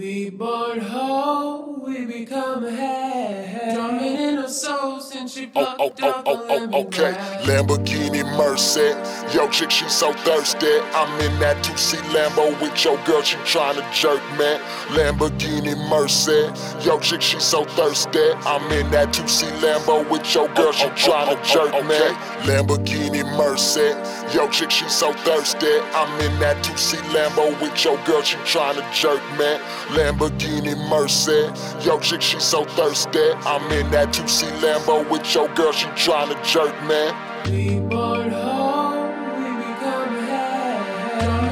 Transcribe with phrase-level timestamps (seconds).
[0.00, 3.74] We born hoe, we become head.
[3.74, 7.12] Drumming in her soul since she Oh, oh plucked oh, oh, a oh, oh, okay.
[7.44, 8.96] Lamborghini Merced.
[9.34, 10.80] Yo, chick, she so thirsty.
[10.94, 14.58] I'm in that 2C Lambo with your girl, she tryna jerk, man.
[14.96, 16.86] Lamborghini Merced.
[16.86, 18.32] Yo, chick, she so thirsty.
[18.46, 22.29] I'm in that 2C Lambo with your oh, girl, she oh, tryna jerk, man.
[22.46, 24.34] Lamborghini Merced.
[24.34, 25.78] Yo, chick, she so thirsty.
[25.94, 29.60] I'm in that 2C Lambo with your girl, she tryna jerk, man.
[29.90, 31.84] Lamborghini Merced.
[31.84, 33.32] Yo, chick, she so thirsty.
[33.44, 37.14] I'm in that 2C Lambo with your girl, she tryna jerk, man.
[37.46, 41.49] We bored hoe, we become head.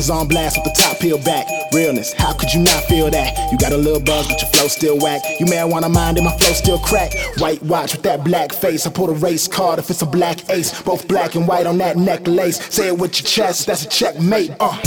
[0.00, 1.46] Speakers on blast with the top peeled back.
[1.74, 3.36] Realness, how could you not feel that?
[3.52, 5.20] You got a little buzz, but your flow still whack.
[5.38, 7.12] You marijuana mind and my flow still crack.
[7.36, 8.86] White watch with that black face.
[8.86, 10.80] I pull the race card if it's a black ace.
[10.80, 12.56] Both black and white on that necklace.
[12.74, 14.52] Say it with your chest, that's a checkmate.
[14.58, 14.80] Uh.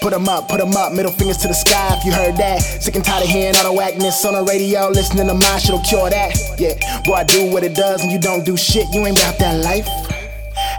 [0.00, 2.62] Put 'em up, put 'em up, middle fingers to the sky if you heard that.
[2.62, 5.80] Sick and tired of hearing all the whackness on the radio, listening to mine, shit'll
[5.80, 6.34] cure that.
[6.58, 6.72] Yeah,
[7.04, 9.62] boy, I do what it does and you don't do shit, you ain't about that
[9.62, 9.86] life.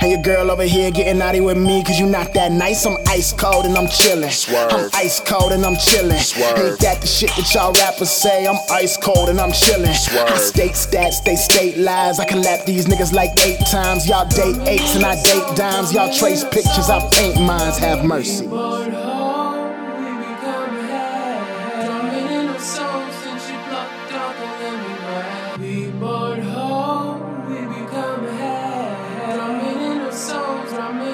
[0.02, 2.88] And your girl over here getting naughty with me cause you not that nice.
[2.88, 4.31] I'm ice cold and I'm chillin'.
[4.31, 4.71] Swerve.
[4.71, 6.17] I'm ice cold and I'm chillin'.
[6.17, 6.57] Swerve.
[6.57, 8.47] Ain't that the shit that y'all rappers say?
[8.47, 9.94] I'm ice cold and I'm chillin'.
[9.94, 10.27] Swerve.
[10.27, 12.19] I state stats, they state lies.
[12.19, 14.09] I can lap these niggas like eight times.
[14.09, 15.94] Y'all date eights and I date dimes.
[15.94, 17.77] Y'all trace pictures, I paint mines.
[17.77, 18.47] Have mercy.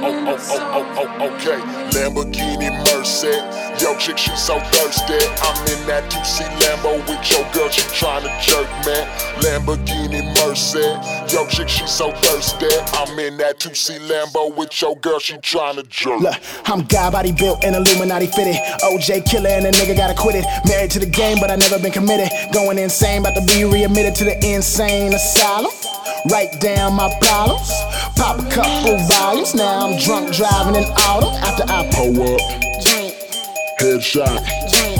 [0.09, 1.59] Oh, oh, oh, oh, oh, okay.
[1.91, 3.27] Lamborghini Merced.
[3.83, 5.19] Yo, chick, she so thirsty.
[5.43, 9.03] I'm in that 2C Lambo with your girl, she tryna jerk, man.
[9.43, 11.33] Lamborghini Merced.
[11.33, 12.67] Yo, chick, she so thirsty.
[12.93, 16.21] I'm in that 2C Lambo with your girl, she tryna jerk.
[16.21, 18.55] Look, I'm God body built and Illuminati fitted.
[18.83, 20.45] OJ killer and a nigga gotta quit it.
[20.69, 22.29] Married to the game, but I never been committed.
[22.53, 25.71] Going insane, about to be readmitted to the insane asylum.
[26.31, 27.69] Write down my problems.
[28.17, 29.53] Pop a couple volumes.
[29.53, 32.39] Now I'm drunk driving an auto after I Pull up,
[32.83, 33.13] drink,
[33.79, 34.41] headshot,
[34.71, 34.99] drink,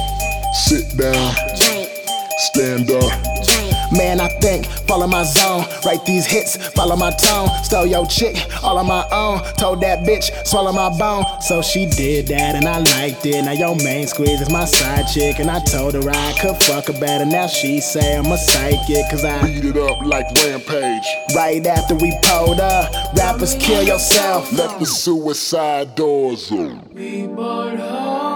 [0.53, 1.89] sit down, drink,
[2.37, 3.11] stand up.
[3.45, 3.66] drink.
[3.91, 5.65] Man, I think, follow my zone.
[5.85, 7.49] Write these hits, follow my tone.
[7.63, 9.41] Stole your chick, all on my own.
[9.55, 11.23] Told that bitch, swallow my bone.
[11.41, 13.43] So she did that, and I liked it.
[13.45, 16.87] Now your main squeeze is my side chick, and I told her I could fuck
[16.87, 17.25] her better.
[17.25, 19.45] Now she say I'm a psychic, cause I.
[19.45, 21.07] Beat it up like Rampage.
[21.35, 24.51] Right after we pulled up, rappers kill yourself.
[24.53, 26.81] Let the suicide doors open.
[26.93, 28.26] We bored hoe,